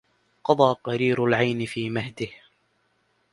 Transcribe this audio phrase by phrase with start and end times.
[0.43, 2.29] قضى قرير العينِ في مهدِه